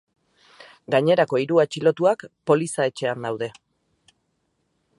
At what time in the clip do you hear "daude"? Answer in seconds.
3.29-3.51